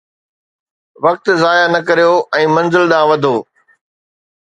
[1.05, 3.33] وقت ضايع نه ڪريو ۽ منزل ڏانهن وڌو